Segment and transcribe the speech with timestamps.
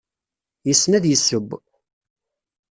[0.67, 1.47] Yessen ad yesseww.